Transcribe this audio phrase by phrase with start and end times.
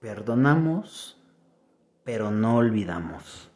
[0.00, 1.22] Perdonamos,
[2.04, 3.50] pero no olvidamos.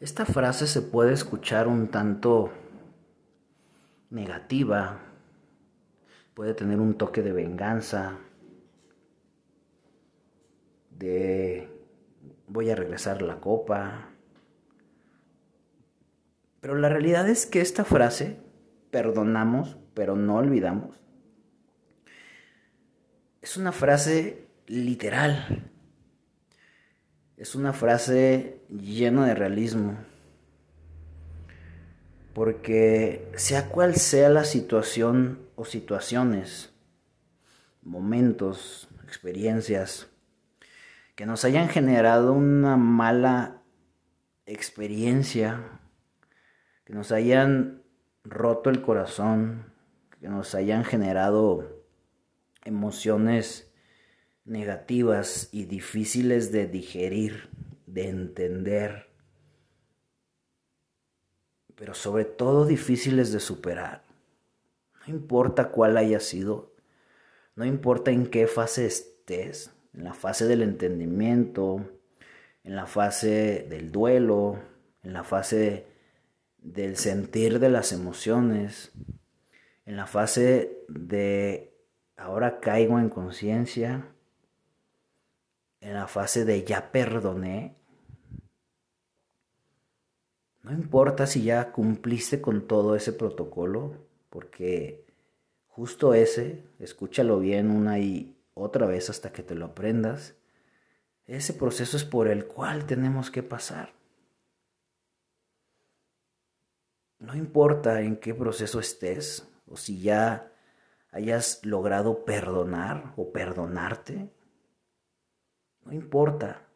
[0.00, 2.50] Esta frase se puede escuchar un tanto
[4.10, 4.98] negativa,
[6.34, 8.18] puede tener un toque de venganza,
[10.90, 11.68] de
[12.48, 14.10] voy a regresar la copa.
[16.60, 18.40] Pero la realidad es que esta frase,
[18.90, 21.00] perdonamos, pero no olvidamos,
[23.48, 25.70] es una frase literal.
[27.38, 29.96] Es una frase llena de realismo.
[32.34, 36.74] Porque sea cual sea la situación o situaciones,
[37.80, 40.08] momentos, experiencias
[41.16, 43.62] que nos hayan generado una mala
[44.44, 45.80] experiencia,
[46.84, 47.82] que nos hayan
[48.24, 49.72] roto el corazón,
[50.20, 51.77] que nos hayan generado
[52.64, 53.72] emociones
[54.44, 57.50] negativas y difíciles de digerir,
[57.86, 59.08] de entender,
[61.74, 64.04] pero sobre todo difíciles de superar.
[65.06, 66.74] No importa cuál haya sido,
[67.54, 71.88] no importa en qué fase estés, en la fase del entendimiento,
[72.64, 74.58] en la fase del duelo,
[75.02, 75.86] en la fase
[76.58, 78.92] del sentir de las emociones,
[79.86, 81.77] en la fase de
[82.18, 84.04] ahora caigo en conciencia,
[85.80, 87.76] en la fase de ya perdoné.
[90.62, 93.94] No importa si ya cumpliste con todo ese protocolo,
[94.28, 95.06] porque
[95.68, 100.34] justo ese, escúchalo bien una y otra vez hasta que te lo aprendas,
[101.26, 103.94] ese proceso es por el cual tenemos que pasar.
[107.20, 110.52] No importa en qué proceso estés o si ya
[111.10, 114.30] hayas logrado perdonar o perdonarte,
[115.82, 116.66] no importa.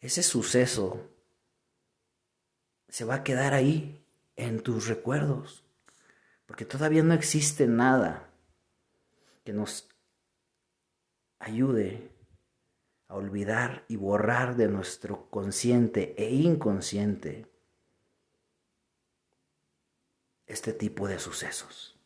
[0.00, 1.08] Ese suceso
[2.88, 4.04] se va a quedar ahí
[4.36, 5.64] en tus recuerdos,
[6.46, 8.30] porque todavía no existe nada
[9.44, 9.88] que nos
[11.38, 12.10] ayude
[13.08, 17.46] a olvidar y borrar de nuestro consciente e inconsciente
[20.46, 21.97] este tipo de sucesos.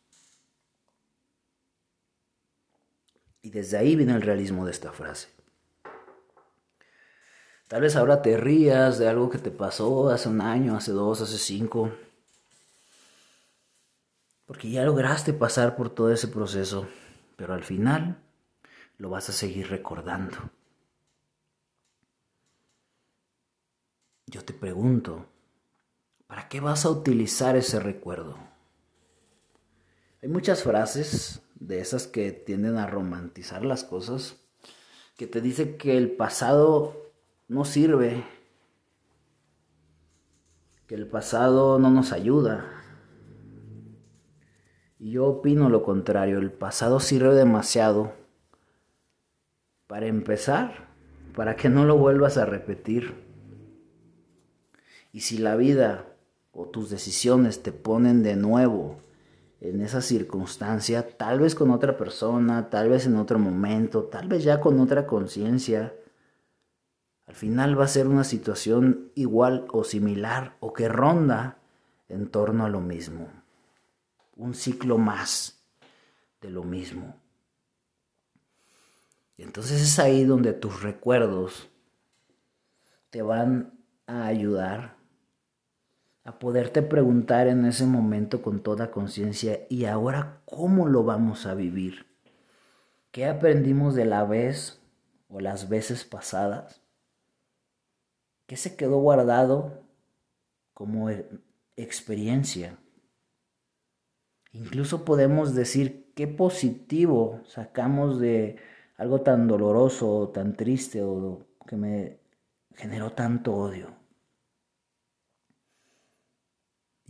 [3.43, 5.27] Y desde ahí viene el realismo de esta frase.
[7.67, 11.21] Tal vez ahora te rías de algo que te pasó hace un año, hace dos,
[11.21, 11.91] hace cinco.
[14.45, 16.87] Porque ya lograste pasar por todo ese proceso,
[17.35, 18.17] pero al final
[18.97, 20.37] lo vas a seguir recordando.
[24.27, 25.25] Yo te pregunto,
[26.27, 28.37] ¿para qué vas a utilizar ese recuerdo?
[30.21, 34.37] Hay muchas frases de esas que tienden a romantizar las cosas,
[35.17, 37.11] que te dice que el pasado
[37.47, 38.23] no sirve,
[40.87, 42.65] que el pasado no nos ayuda.
[44.99, 48.13] Y yo opino lo contrario, el pasado sirve demasiado
[49.87, 50.87] para empezar,
[51.35, 53.13] para que no lo vuelvas a repetir.
[55.11, 56.07] Y si la vida
[56.51, 58.97] o tus decisiones te ponen de nuevo
[59.63, 64.43] en esa circunstancia, tal vez con otra persona, tal vez en otro momento, tal vez
[64.43, 65.95] ya con otra conciencia,
[67.25, 71.59] al final va a ser una situación igual o similar o que ronda
[72.09, 73.29] en torno a lo mismo.
[74.35, 75.63] Un ciclo más
[76.41, 77.15] de lo mismo.
[79.37, 81.69] Entonces es ahí donde tus recuerdos
[83.11, 84.97] te van a ayudar
[86.23, 91.53] a poderte preguntar en ese momento con toda conciencia, ¿y ahora cómo lo vamos a
[91.53, 92.05] vivir?
[93.11, 94.81] ¿Qué aprendimos de la vez
[95.27, 96.81] o las veces pasadas?
[98.47, 99.83] ¿Qué se quedó guardado
[100.73, 101.27] como e,
[101.75, 102.77] experiencia?
[104.53, 108.57] Incluso podemos decir qué positivo sacamos de
[108.97, 112.19] algo tan doloroso, tan triste o que me
[112.75, 114.02] generó tanto odio.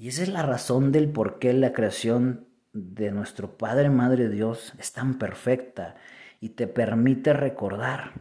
[0.04, 4.74] Y esa es la razón del por qué la creación de nuestro Padre, Madre Dios
[4.78, 5.96] es tan perfecta
[6.42, 8.12] y te permite recordar.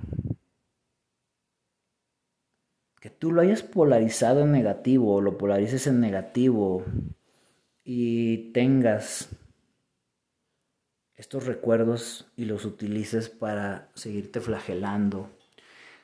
[3.00, 6.84] Que tú lo hayas polarizado en negativo o lo polarices en negativo
[7.82, 9.30] y tengas
[11.16, 15.30] estos recuerdos y los utilices para seguirte flagelando,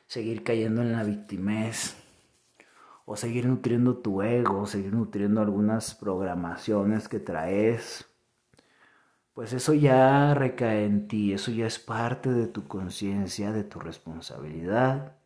[0.09, 2.08] seguir cayendo en la victimez
[3.11, 8.05] o seguir nutriendo tu ego, seguir nutriendo algunas programaciones que traes,
[9.33, 13.81] pues eso ya recae en ti, eso ya es parte de tu conciencia, de tu
[13.81, 15.17] responsabilidad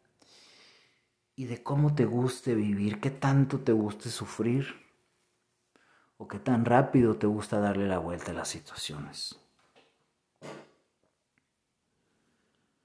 [1.35, 4.77] y de cómo te guste vivir, qué tanto te guste sufrir
[6.19, 9.41] o qué tan rápido te gusta darle la vuelta a las situaciones.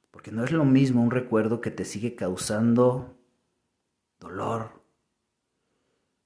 [0.09, 3.15] Porque no es lo mismo un recuerdo que te sigue causando
[4.19, 4.86] dolor,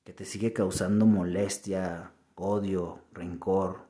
[0.03, 3.88] que te sigue causando molestia, odio, rencor,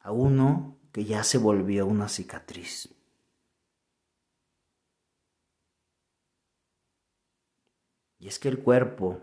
[0.00, 2.94] a uno que ya se volvió una cicatriz.
[8.18, 9.20] Y es que el cuerpo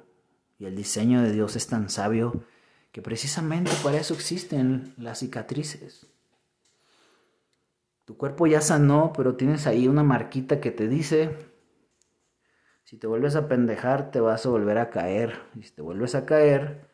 [0.57, 2.45] y el diseño de Dios es tan sabio
[2.91, 6.07] que precisamente para eso existen las cicatrices.
[8.05, 11.35] Tu cuerpo ya sanó, pero tienes ahí una marquita que te dice,
[12.85, 15.41] si te vuelves a pendejar, te vas a volver a caer.
[15.55, 16.87] Y si te vuelves a caer,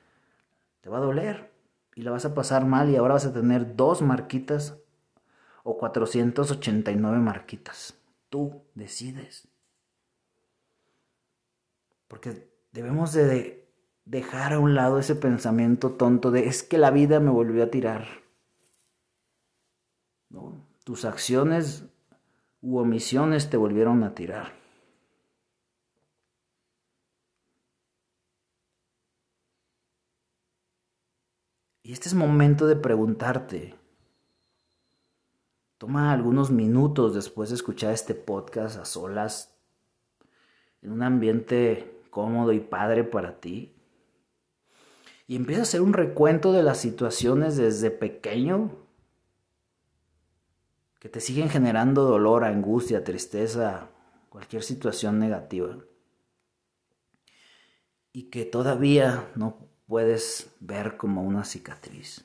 [0.79, 1.51] te va a doler
[1.95, 4.77] y la vas a pasar mal y ahora vas a tener dos marquitas
[5.63, 7.93] o 489 marquitas.
[8.29, 9.49] Tú decides.
[12.07, 13.69] Porque debemos de
[14.05, 17.71] dejar a un lado ese pensamiento tonto de es que la vida me volvió a
[17.71, 18.07] tirar.
[20.85, 21.85] Tus acciones
[22.61, 24.60] u omisiones te volvieron a tirar.
[31.91, 33.75] Y este es momento de preguntarte.
[35.77, 39.53] Toma algunos minutos después de escuchar este podcast a solas,
[40.81, 43.75] en un ambiente cómodo y padre para ti.
[45.27, 48.71] Y empieza a hacer un recuento de las situaciones desde pequeño
[51.01, 53.89] que te siguen generando dolor, angustia, tristeza,
[54.29, 55.75] cualquier situación negativa.
[58.13, 62.23] Y que todavía no puedes ver como una cicatriz.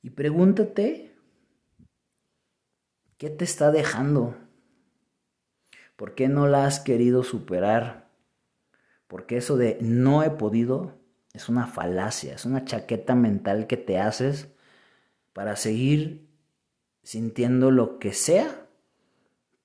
[0.00, 1.14] Y pregúntate,
[3.18, 4.38] ¿qué te está dejando?
[5.96, 8.08] ¿Por qué no la has querido superar?
[9.06, 10.98] Porque eso de no he podido
[11.34, 14.48] es una falacia, es una chaqueta mental que te haces
[15.34, 16.26] para seguir
[17.02, 18.66] sintiendo lo que sea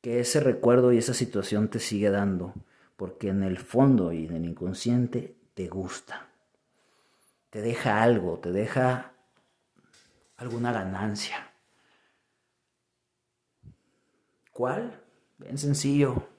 [0.01, 2.53] que ese recuerdo y esa situación te sigue dando
[2.95, 6.27] porque en el fondo y en el inconsciente te gusta.
[7.50, 9.13] Te deja algo, te deja
[10.38, 11.51] alguna ganancia.
[14.51, 15.01] ¿Cuál?
[15.38, 16.30] Bien sencillo.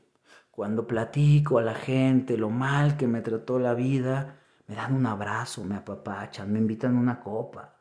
[0.51, 5.07] Cuando platico a la gente lo mal que me trató la vida, me dan un
[5.07, 7.77] abrazo, me apapachan, me invitan a una copa.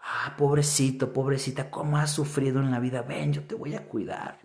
[0.00, 3.02] Ah, pobrecito, pobrecita, ¿cómo has sufrido en la vida?
[3.02, 4.43] Ven, yo te voy a cuidar.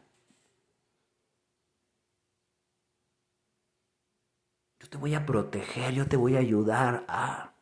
[4.89, 7.53] Te voy a proteger, yo te voy a ayudar a...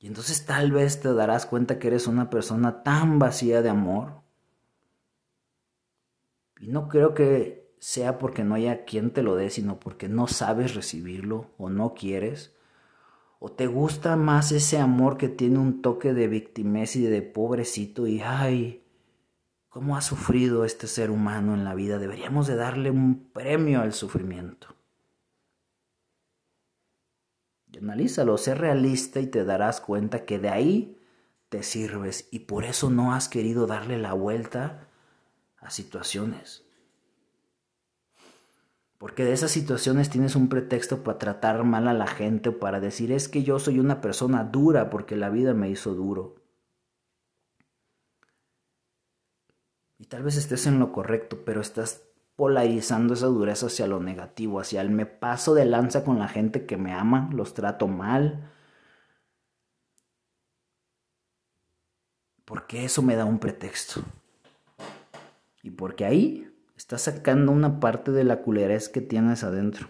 [0.00, 4.22] Y entonces tal vez te darás cuenta que eres una persona tan vacía de amor.
[6.60, 10.28] Y no creo que sea porque no haya quien te lo dé, sino porque no
[10.28, 12.54] sabes recibirlo o no quieres.
[13.40, 18.06] O te gusta más ese amor que tiene un toque de victimez y de pobrecito
[18.06, 18.84] y ay,
[19.78, 22.00] cómo ha sufrido este ser humano en la vida.
[22.00, 24.74] Deberíamos de darle un premio al sufrimiento.
[27.70, 30.98] Y analízalo, sé realista y te darás cuenta que de ahí
[31.48, 34.88] te sirves y por eso no has querido darle la vuelta
[35.58, 36.64] a situaciones.
[38.98, 42.80] Porque de esas situaciones tienes un pretexto para tratar mal a la gente o para
[42.80, 46.37] decir es que yo soy una persona dura porque la vida me hizo duro.
[49.98, 52.04] Y tal vez estés en lo correcto, pero estás
[52.36, 56.66] polarizando esa dureza hacia lo negativo, hacia el me paso de lanza con la gente
[56.66, 58.52] que me ama, los trato mal.
[62.44, 64.02] Porque eso me da un pretexto.
[65.64, 69.88] Y porque ahí estás sacando una parte de la culerez que tienes adentro.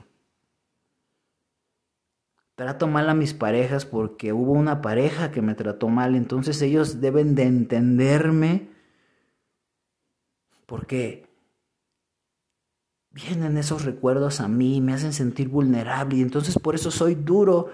[2.55, 7.03] Trato mal a mis parejas porque hubo una pareja que me trató mal, entonces ellos
[7.03, 8.78] deben de entenderme
[10.69, 11.27] porque
[13.11, 17.71] vienen esos recuerdos a mí, me hacen sentir vulnerable y entonces por eso soy duro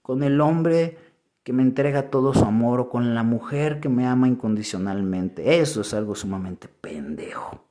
[0.00, 0.96] con el hombre
[1.42, 5.60] que me entrega todo su amor o con la mujer que me ama incondicionalmente.
[5.60, 7.62] Eso es algo sumamente pendejo.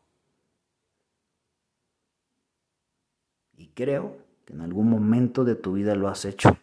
[3.57, 4.15] Y creo
[4.45, 6.55] que en algún momento de tu vida lo has hecho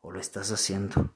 [0.00, 1.14] o lo estás haciendo.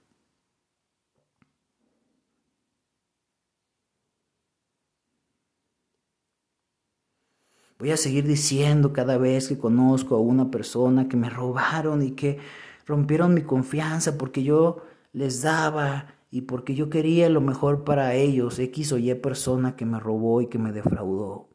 [7.83, 12.12] Voy a seguir diciendo cada vez que conozco a una persona que me robaron y
[12.12, 12.39] que
[12.87, 18.61] rompieron mi confianza porque yo les daba y porque yo quería lo mejor para ellos,
[18.61, 21.49] X o Y persona que me robó y que me defraudó.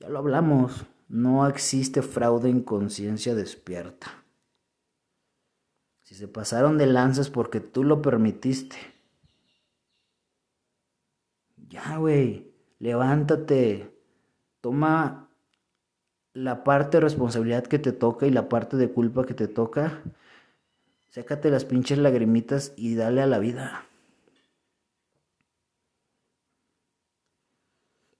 [0.00, 4.24] Ya lo hablamos, no existe fraude en conciencia despierta.
[6.02, 8.78] Si se pasaron de lanzas porque tú lo permitiste.
[11.68, 13.96] Ya, güey, levántate,
[14.60, 15.25] toma
[16.36, 20.02] la parte de responsabilidad que te toca y la parte de culpa que te toca.
[21.08, 23.86] Sácate las pinches lagrimitas y dale a la vida.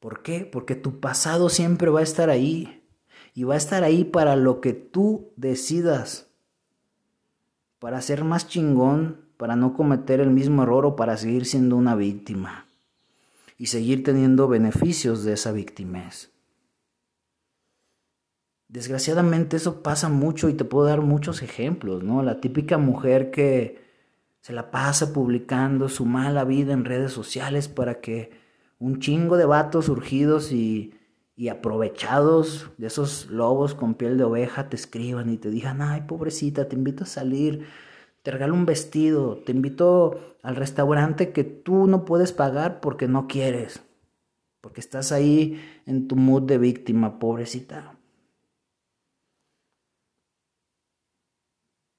[0.01, 0.49] ¿Por qué?
[0.51, 2.83] Porque tu pasado siempre va a estar ahí.
[3.35, 6.29] Y va a estar ahí para lo que tú decidas.
[7.79, 11.95] Para ser más chingón, para no cometer el mismo error o para seguir siendo una
[11.95, 12.65] víctima.
[13.59, 16.31] Y seguir teniendo beneficios de esa víctimas.
[18.69, 22.23] Desgraciadamente eso pasa mucho y te puedo dar muchos ejemplos, ¿no?
[22.23, 23.85] La típica mujer que
[24.41, 28.31] se la pasa publicando su mala vida en redes sociales para que
[28.79, 30.93] un chingo de vatos surgidos y
[31.37, 36.03] y aprovechados de esos lobos con piel de oveja te escriban y te digan, ay,
[36.09, 37.67] pobrecita, te invito a salir,
[38.23, 43.29] te regalo un vestido, te invito al restaurante que tú no puedes pagar porque no
[43.29, 43.83] quieres,
[44.63, 47.96] porque estás ahí en tu mood de víctima, pobrecita.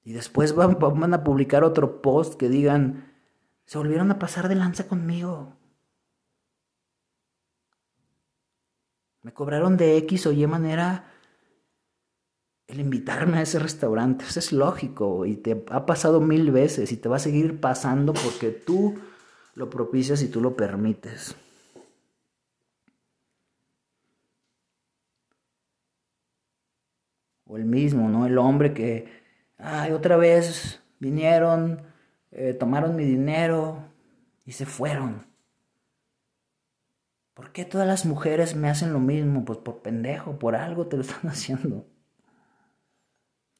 [0.08, 3.12] Y después van, a publicar otro post que digan,
[3.66, 5.54] se volvieron a pasar de lanza conmigo.
[9.20, 11.12] Me cobraron de X o Y manera
[12.68, 14.24] el invitarme a ese restaurante.
[14.24, 18.14] Eso es lógico y te ha pasado mil veces y te va a seguir pasando
[18.14, 18.98] porque tú
[19.56, 21.36] lo propicias y tú lo permites.
[27.44, 28.24] O el mismo, ¿no?
[28.24, 29.27] El hombre que,
[29.58, 31.82] ay, otra vez vinieron,
[32.30, 33.84] eh, tomaron mi dinero
[34.44, 35.26] y se fueron.
[37.34, 39.44] ¿Por qué todas las mujeres me hacen lo mismo?
[39.44, 41.86] Pues por pendejo, por algo te lo están haciendo.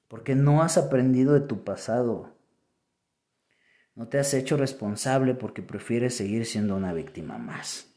[0.08, 2.34] Porque no has aprendido de tu pasado.
[3.94, 7.92] No te has hecho responsable porque prefieres seguir siendo una víctima más.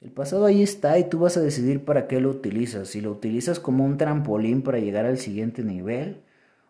[0.00, 2.88] El pasado ahí está y tú vas a decidir para qué lo utilizas.
[2.88, 6.22] Si lo utilizas como un trampolín para llegar al siguiente nivel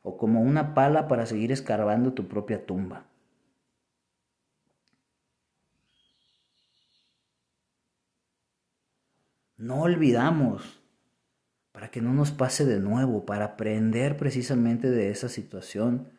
[0.02, 3.04] o como una pala para seguir escarbando tu propia tumba.
[9.58, 10.80] No olvidamos
[11.72, 16.10] para que no nos pase de nuevo, para aprender precisamente de esa situación,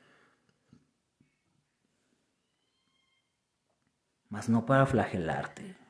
[4.30, 5.89] mas no para flagelarte.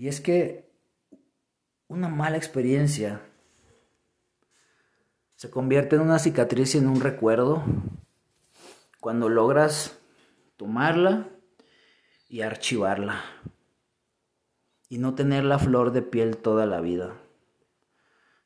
[0.00, 0.72] Y es que
[1.86, 3.20] una mala experiencia
[5.36, 7.62] se convierte en una cicatriz y en un recuerdo
[8.98, 10.00] cuando logras
[10.56, 11.28] tomarla
[12.30, 13.22] y archivarla
[14.88, 17.20] y no tener la flor de piel toda la vida.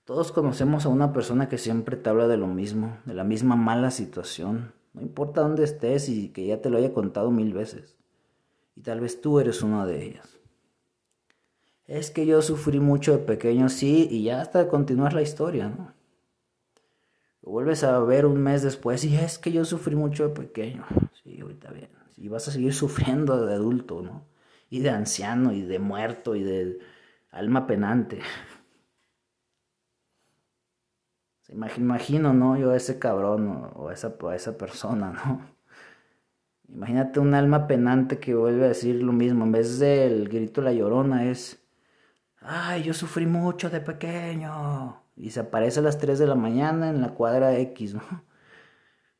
[0.02, 3.54] Todos conocemos a una persona que siempre te habla de lo mismo, de la misma
[3.54, 7.96] mala situación, no importa dónde estés y que ya te lo haya contado mil veces.
[8.74, 10.33] Y tal vez tú eres una de ellas.
[11.86, 15.92] Es que yo sufrí mucho de pequeño, sí, y ya hasta continuar la historia, ¿no?
[17.42, 20.86] Lo vuelves a ver un mes después y es que yo sufrí mucho de pequeño.
[21.22, 21.90] Sí, ahorita bien.
[22.16, 24.24] Y vas a seguir sufriendo de adulto, ¿no?
[24.74, 26.80] y de anciano y de muerto y de
[27.30, 28.20] alma penante.
[31.48, 32.56] Imagino, ¿no?
[32.56, 35.46] Yo a ese cabrón o a esa, a esa persona, ¿no?
[36.68, 39.44] Imagínate un alma penante que vuelve a decir lo mismo.
[39.44, 41.63] En vez del grito la llorona es,
[42.44, 45.02] ay, yo sufrí mucho de pequeño.
[45.16, 48.02] Y se aparece a las 3 de la mañana en la cuadra X, ¿no?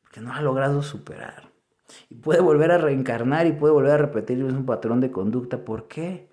[0.01, 1.51] Porque no ha logrado superar.
[2.09, 5.63] Y puede volver a reencarnar y puede volver a repetir mismo patrón de conducta.
[5.63, 6.29] ¿Por qué?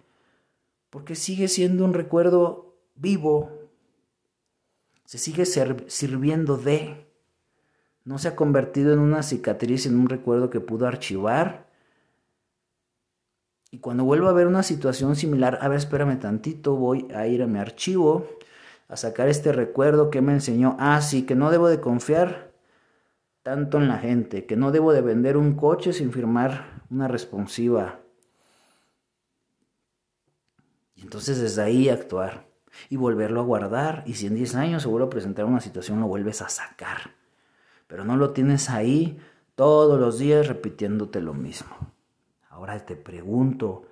[0.91, 3.51] Porque sigue siendo un recuerdo vivo.
[5.05, 7.07] Se sigue sirviendo de.
[8.05, 11.72] No se ha convertido en una cicatriz, en un recuerdo que pudo archivar.
[13.73, 17.43] Y cuando vuelva a ver una situación similar, a ver, espérame tantito, voy a ir
[17.43, 18.29] a mi archivo,
[18.87, 20.77] a sacar este recuerdo que me enseñó.
[20.79, 22.53] Ah, sí, que no debo de confiar
[23.43, 28.01] tanto en la gente, que no debo de vender un coche sin firmar una responsiva.
[30.95, 32.47] Y entonces desde ahí actuar
[32.91, 34.05] y volverlo a guardar.
[34.05, 37.15] Y si en 10 años se vuelve a presentar una situación, lo vuelves a sacar.
[37.87, 39.19] Pero no lo tienes ahí
[39.55, 41.92] todos los días repitiéndote lo mismo.
[42.53, 43.87] Ahora te pregunto,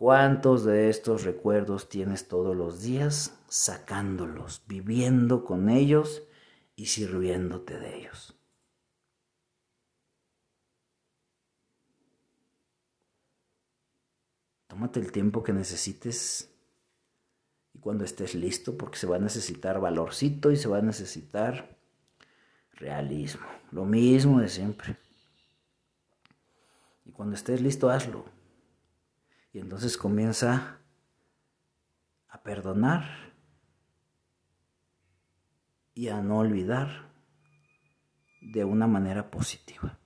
[0.00, 6.22] ¿Cuántos de estos recuerdos tienes todos los días sacándolos, viviendo con ellos
[6.74, 8.34] y sirviéndote de ellos?
[14.68, 16.50] Tómate el tiempo que necesites
[17.74, 21.76] y cuando estés listo, porque se va a necesitar valorcito y se va a necesitar
[22.72, 24.96] realismo, lo mismo de siempre.
[27.20, 28.24] Cuando estés listo, hazlo.
[29.52, 30.78] Y entonces comienza
[32.26, 33.34] a perdonar
[35.92, 37.12] y a no olvidar
[38.40, 39.99] de una manera positiva.